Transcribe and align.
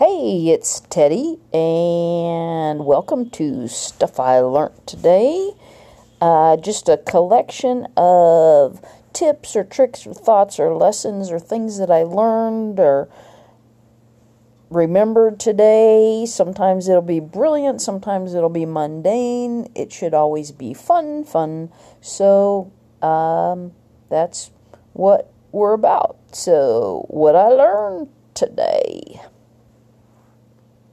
Hey, 0.00 0.48
it's 0.48 0.80
Teddy, 0.88 1.36
and 1.52 2.86
welcome 2.86 3.28
to 3.32 3.68
Stuff 3.68 4.18
I 4.18 4.40
Learned 4.40 4.86
Today. 4.86 5.50
Uh, 6.22 6.56
just 6.56 6.88
a 6.88 6.96
collection 6.96 7.86
of 7.98 8.82
tips 9.12 9.54
or 9.54 9.62
tricks 9.62 10.06
or 10.06 10.14
thoughts 10.14 10.58
or 10.58 10.74
lessons 10.74 11.30
or 11.30 11.38
things 11.38 11.76
that 11.76 11.90
I 11.90 12.04
learned 12.04 12.80
or 12.80 13.10
remembered 14.70 15.38
today. 15.38 16.24
Sometimes 16.24 16.88
it'll 16.88 17.02
be 17.02 17.20
brilliant, 17.20 17.82
sometimes 17.82 18.32
it'll 18.32 18.48
be 18.48 18.64
mundane. 18.64 19.70
It 19.74 19.92
should 19.92 20.14
always 20.14 20.50
be 20.50 20.72
fun, 20.72 21.24
fun. 21.24 21.70
So, 22.00 22.72
um, 23.02 23.72
that's 24.08 24.50
what 24.94 25.30
we're 25.52 25.74
about. 25.74 26.16
So, 26.32 27.04
what 27.10 27.36
I 27.36 27.48
learned 27.48 28.08
today. 28.32 29.20